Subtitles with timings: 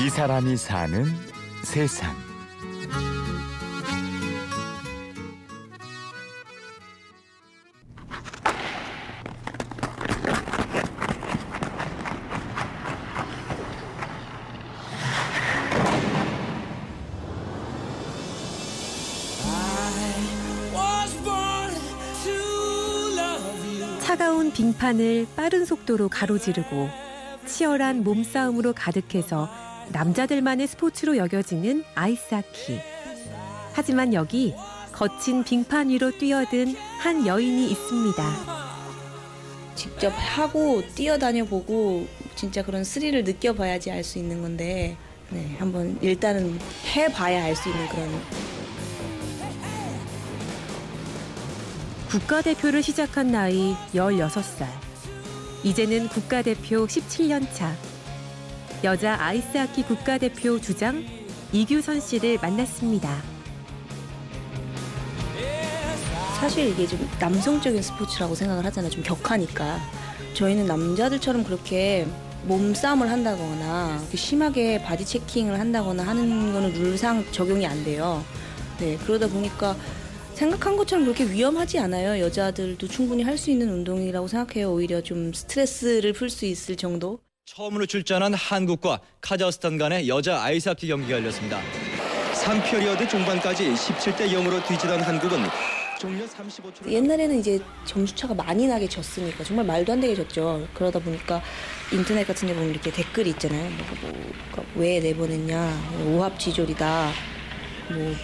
[0.00, 1.04] 이 사람이 사는
[1.62, 2.16] 세상.
[24.00, 26.88] 차가운 빙판을 빠른 속도로 가로지르고
[27.44, 32.80] 치열한 몸싸움으로 가득해서 남자들만의 스포츠로 여겨지는 아이스하키.
[33.72, 34.54] 하지만 여기
[34.92, 38.60] 거친 빙판 위로 뛰어든 한 여인이 있습니다.
[39.74, 44.96] 직접 하고 뛰어다녀 보고 진짜 그런 스릴을 느껴봐야지 알 수 있는 건데
[45.30, 46.58] 네, 한번 일단은
[46.94, 48.08] 해봐야 알 수 있는 그런
[52.10, 54.66] 국가대표를 시작한 나이 16살.
[55.62, 57.72] 이제는 국가대표 17년 차.
[58.82, 61.04] 여자 아이스하키 국가대표 주장
[61.52, 63.22] 이규선 씨를 만났습니다.
[66.40, 68.90] 사실 이게 좀 남성적인 스포츠라고 생각을 하잖아요.
[68.90, 69.78] 좀 격하니까.
[70.32, 72.06] 저희는 남자들처럼 그렇게
[72.44, 78.24] 몸싸움을 한다거나 심하게 바디 체킹을 한다거나 하는 거는 룰상 적용이 안 돼요.
[78.78, 79.76] 네, 그러다 보니까
[80.32, 82.18] 생각한 것처럼 그렇게 위험하지 않아요.
[82.24, 84.72] 여자들도 충분히 할 수 있는 운동이라고 생각해요.
[84.72, 87.18] 오히려 좀 스트레스를 풀 수 있을 정도.
[87.44, 91.60] 처음으로 출전한 한국과 카자흐스탄 간의 여자 아이스하키 경기가 열렸습니다.
[92.34, 95.38] 3피리어드 중반까지 17대 0으로 뒤지던 한국은
[95.98, 100.66] 종료 35초 옛날에는 이제 점수차가 많이 나게 졌으니까 정말 말도 안 되게 졌죠.
[100.72, 101.42] 그러다 보니까
[101.92, 103.68] 인터넷 같은 데 보면 이렇게 댓글이 있잖아요.
[103.70, 106.04] 뭐, 뭐, 왜 내보냈냐.
[106.06, 107.12] 오합지졸이다.
[107.90, 108.14] 뭐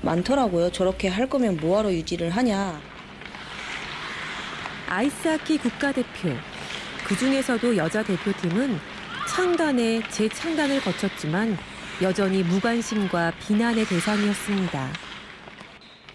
[0.00, 0.70] 많더라고요.
[0.72, 2.80] 저렇게 할 거면 뭐하러 유지를 하냐.
[4.88, 6.30] 아이스하키 국가대표.
[7.12, 8.78] 그 중에서도 여자 대표팀은
[9.28, 11.58] 창단에 재창단을 거쳤지만
[12.00, 14.88] 여전히 무관심과 비난의 대상이었습니다.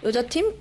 [0.03, 0.55] 여자팀?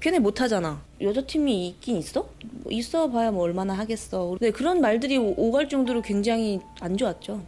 [0.00, 0.80] 걔네 못하잖아.
[1.02, 2.30] 여자팀이 있긴 있어?
[2.62, 4.28] 뭐 있어 봐야 뭐 얼마나 하겠어.
[4.38, 7.44] 근데 그런 말들이 오갈 정도로 굉장히 안 좋았죠.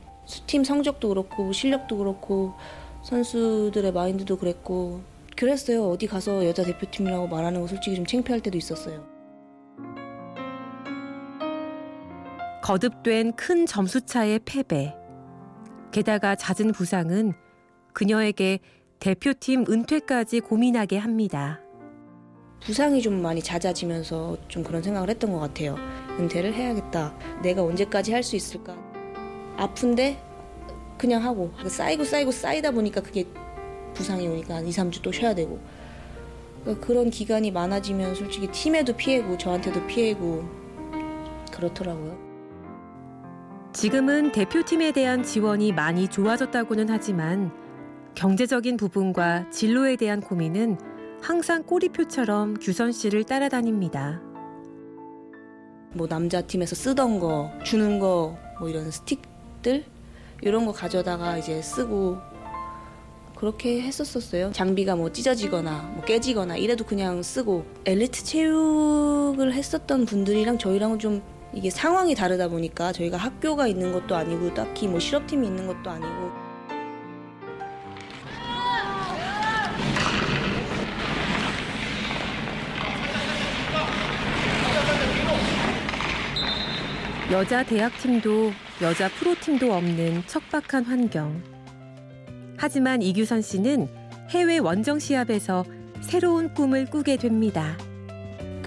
[0.46, 2.52] 팀 성적도 그렇고 실력도 그렇고
[3.04, 5.00] 선수들의 마인드도 그랬고
[5.36, 5.88] 그랬어요.
[5.88, 9.15] 어디 가서 여자 대표팀이라고 말하는 거 솔직히 좀 창피할 때도 있었어요.
[12.66, 14.92] 거듭된 큰 점수차의 패배.
[15.92, 17.32] 게다가 잦은 부상은
[17.92, 18.58] 그녀에게
[18.98, 21.60] 대표팀 은퇴까지 고민하게 합니다.
[22.64, 25.76] 부상이 좀 많이 잦아지면서 좀 그런 생각을 했던 것 같아요.
[26.18, 27.16] 은퇴를 해야겠다.
[27.40, 28.76] 내가 언제까지 할 수 있을까?
[29.56, 30.20] 아픈데
[30.98, 33.26] 그냥 하고 쌓이고 쌓이고 쌓이다 보니까 그게
[33.94, 35.60] 부상이 오니까 한 2, 3주 또 쉬어야 되고
[36.64, 40.42] 그러니까 그런 기간이 많아지면 솔직히 팀에도 피해고 저한테도 피해고
[41.52, 42.25] 그렇더라고요.
[43.76, 47.52] 지금은 대표팀에 대한 지원이 많이 좋아졌다고는 하지만
[48.14, 50.78] 경제적인 부분과 진로에 대한 고민은
[51.20, 54.22] 항상 꼬리표처럼 규선 씨를 따라다닙니다.
[55.92, 59.84] 뭐 남자 팀에서 쓰던 거, 주는 거, 뭐 이런 스틱들
[60.40, 62.16] 이런 거 가져다가 이제 쓰고
[63.36, 64.52] 그렇게 했었었어요.
[64.52, 71.20] 장비가 뭐 찢어지거나 뭐 깨지거나 이래도 그냥 쓰고 엘리트 체육을 했었던 분들이랑 저희랑은 좀
[71.56, 76.30] 이게 상황이 다르다 보니까 저희가 학교가 있는 것도 아니고 딱히 뭐 실업팀이 있는 것도 아니고
[87.30, 88.52] 여자 대학팀도
[88.82, 91.42] 여자 프로팀도 없는 척박한 환경.
[92.58, 93.88] 하지만 이규선 씨는
[94.28, 95.64] 해외 원정 시합에서
[96.02, 97.76] 새로운 꿈을 꾸게 됩니다.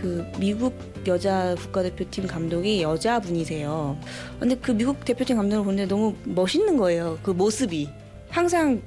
[0.01, 0.73] 그 미국
[1.07, 3.97] 여자 국가대표팀 감독이 여자분이세요.
[4.39, 7.19] 근데 그 미국 대표팀 감독을 보는데 너무 멋있는 거예요.
[7.21, 7.89] 그 모습이.
[8.29, 8.81] 항상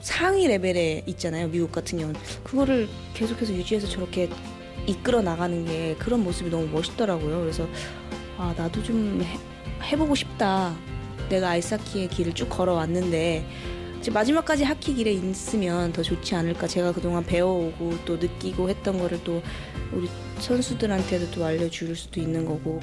[0.00, 1.48] 상위 레벨에 있잖아요.
[1.48, 2.20] 미국 같은 경우는.
[2.44, 4.28] 그거를 계속해서 유지해서 저렇게
[4.86, 7.40] 이끌어 나가는 게 그런 모습이 너무 멋있더라고요.
[7.40, 7.66] 그래서
[8.36, 9.38] 아, 나도 좀 해,
[9.90, 10.74] 해보고 싶다.
[11.28, 13.46] 내가 아이스하키의 길을 쭉 걸어왔는데
[14.10, 16.66] 마지막까지 하키 길에 있으면 더 좋지 않을까.
[16.66, 19.42] 제가 그동안 배워오고 또 느끼고 했던 거를 또
[19.92, 20.08] 우리
[20.38, 22.80] 선수들한테도 또 알려줄 수도 있는 거고.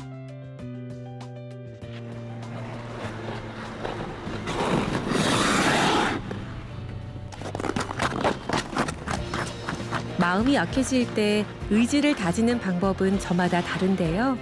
[10.18, 14.38] 마음이 약해질 때 의지를 다지는 방법은 저마다 다른데요.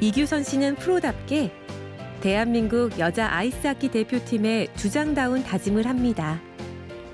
[0.00, 1.50] 이규선 씨는 프로답게
[2.20, 6.40] 대한민국 여자 아이스하키 대표팀의 주장다운 다짐을 합니다.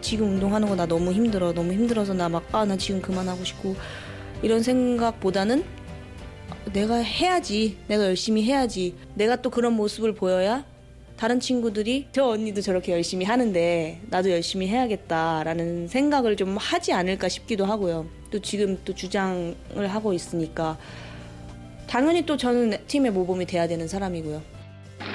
[0.01, 1.53] 지금 운동하는 거 나 너무 힘들어.
[1.53, 3.77] 너무 힘들어서 나 막, 아, 나 지금 그만하고 싶고.
[4.43, 5.65] 이런 생각보다는
[6.73, 7.77] 내가 해야지.
[7.89, 8.95] 내가 열심히 해야지.
[9.15, 10.65] 내가 또 그런 모습을 보여야
[11.17, 17.65] 다른 친구들이 저 언니도 저렇게 열심히 하는데 나도 열심히 해야겠다라는 생각을 좀 하지 않을까 싶기도
[17.65, 18.07] 하고요.
[18.31, 19.55] 또 지금 또 주장을
[19.87, 20.79] 하고 있으니까
[21.87, 24.43] 당연히 또 저는 팀의 모범이 돼야 되는 사람이고요.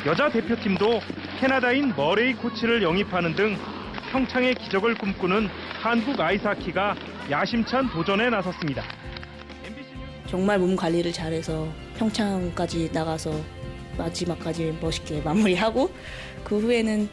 [0.06, 1.00] 여자 대표팀도
[1.40, 3.58] 캐나다인 머레이 코치를 영입하는 등
[4.12, 5.48] 평창의 기적을 꿈꾸는
[5.82, 6.96] 한국 아이스하키가
[7.30, 8.84] 야심찬 도전에 나섰습니다.
[10.28, 11.68] 정말 몸 관리를 잘해서
[11.98, 13.32] 평창까지 나가서
[13.98, 15.92] 마지막까지 멋있게 마무리하고
[16.44, 17.10] 그 후에는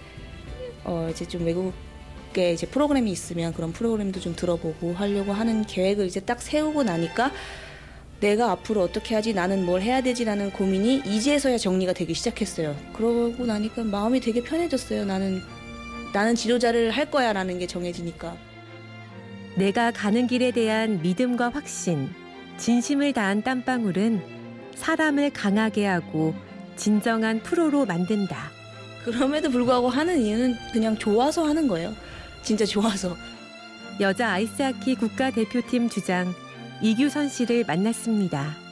[0.84, 6.20] 어 이제 좀 외국에 이제 프로그램이 있으면 그런 프로그램도 좀 들어보고 하려고 하는 계획을 이제
[6.20, 7.32] 딱 세우고 나니까
[8.24, 12.74] 내가 앞으로 어떻게 하지 나는 뭘 해야 되지라는 고민이 이제서야 정리가 되기 시작했어요.
[12.94, 15.04] 그러고 나니까 마음이 되게 편해졌어요.
[15.04, 15.42] 나는
[16.14, 18.34] 나는 지도자를 할 거야라는 게 정해지니까.
[19.56, 22.08] 내가 가는 길에 대한 믿음과 확신,
[22.56, 24.22] 진심을 다한 땀방울은
[24.74, 26.34] 사람을 강하게 하고
[26.76, 28.50] 진정한 프로로 만든다.
[29.04, 31.92] 그럼에도 불구하고 하는 이유는 그냥 좋아서 하는 거예요.
[32.42, 33.14] 진짜 좋아서.
[34.00, 36.34] 여자 아이스하키 국가대표팀 주장
[36.80, 38.63] 이규선 씨를 만났습니다.